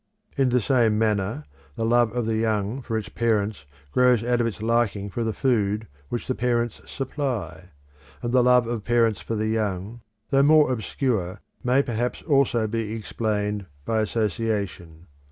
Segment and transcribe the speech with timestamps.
[0.35, 1.45] In the same manner
[1.75, 5.31] the love of the young for its parents grows out of its liking for the
[5.31, 7.65] food which the parents supply;
[8.23, 10.01] and the love of parents for the young,
[10.31, 15.05] though more obscure, may perhaps also be explained by association.